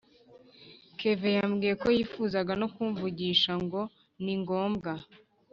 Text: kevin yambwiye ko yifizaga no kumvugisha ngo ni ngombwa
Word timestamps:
kevin 0.99 1.35
yambwiye 1.39 1.73
ko 1.81 1.87
yifizaga 1.97 2.53
no 2.61 2.67
kumvugisha 2.73 3.51
ngo 3.63 3.81
ni 4.23 4.33
ngombwa 4.41 4.93